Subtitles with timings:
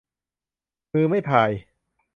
[0.93, 1.51] มือไม่พาย